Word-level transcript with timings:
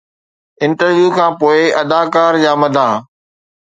interview 0.63 1.07
کانپوءِ 1.17 1.59
اداڪار 1.81 2.33
جا 2.43 2.51
مداح 2.61 2.93